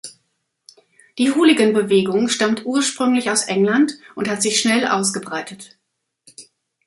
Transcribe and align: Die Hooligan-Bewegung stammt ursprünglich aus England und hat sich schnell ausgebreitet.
Die 1.19 1.29
Hooligan-Bewegung 1.31 2.27
stammt 2.27 2.65
ursprünglich 2.65 3.29
aus 3.29 3.43
England 3.43 3.93
und 4.15 4.27
hat 4.27 4.41
sich 4.41 4.59
schnell 4.59 4.87
ausgebreitet. 4.87 5.77